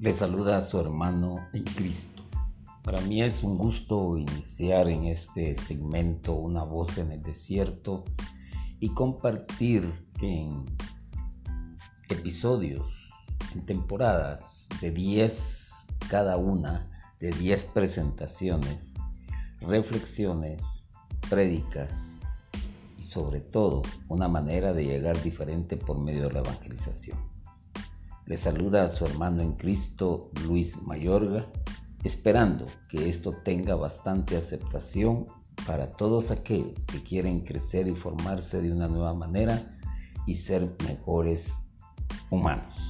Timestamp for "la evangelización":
26.32-27.18